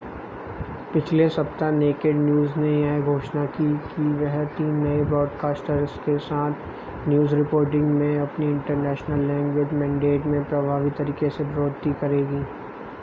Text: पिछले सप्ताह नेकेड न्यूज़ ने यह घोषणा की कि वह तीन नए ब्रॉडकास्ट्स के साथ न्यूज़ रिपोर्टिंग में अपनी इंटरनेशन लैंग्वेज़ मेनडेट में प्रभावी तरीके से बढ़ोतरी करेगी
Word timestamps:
पिछले 0.93 1.27
सप्ताह 1.29 1.71
नेकेड 1.71 2.15
न्यूज़ 2.15 2.57
ने 2.59 2.71
यह 2.81 3.05
घोषणा 3.05 3.45
की 3.45 3.67
कि 3.87 4.03
वह 4.13 4.43
तीन 4.45 4.73
नए 4.75 5.03
ब्रॉडकास्ट्स 5.03 5.97
के 5.99 6.17
साथ 6.19 7.07
न्यूज़ 7.09 7.35
रिपोर्टिंग 7.35 7.85
में 7.89 8.19
अपनी 8.19 8.45
इंटरनेशन 8.45 9.27
लैंग्वेज़ 9.27 9.75
मेनडेट 9.75 10.25
में 10.25 10.43
प्रभावी 10.43 10.89
तरीके 10.89 11.29
से 11.29 11.43
बढ़ोतरी 11.43 11.93
करेगी 11.93 12.43